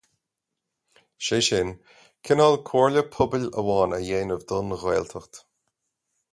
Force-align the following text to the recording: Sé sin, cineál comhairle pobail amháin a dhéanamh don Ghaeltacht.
Sé 1.27 1.39
sin, 1.47 1.69
cineál 2.25 2.57
comhairle 2.71 3.03
pobail 3.19 3.47
amháin 3.61 3.95
a 3.97 3.99
dhéanamh 4.07 4.45
don 4.55 4.77
Ghaeltacht. 4.85 5.33